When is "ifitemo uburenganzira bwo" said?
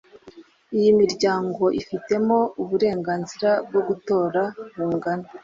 1.81-3.81